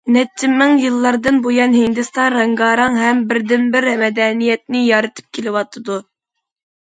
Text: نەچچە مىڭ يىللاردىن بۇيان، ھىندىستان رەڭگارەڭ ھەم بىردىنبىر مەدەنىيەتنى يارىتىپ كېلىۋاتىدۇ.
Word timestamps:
نەچچە 0.13 0.47
مىڭ 0.51 0.71
يىللاردىن 0.83 1.35
بۇيان، 1.47 1.75
ھىندىستان 1.79 2.29
رەڭگارەڭ 2.35 2.97
ھەم 3.01 3.21
بىردىنبىر 3.33 3.89
مەدەنىيەتنى 4.03 4.81
يارىتىپ 4.87 5.29
كېلىۋاتىدۇ. 5.39 5.99